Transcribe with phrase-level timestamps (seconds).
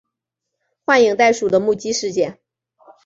[0.83, 2.39] 幻影袋鼠的目击事件。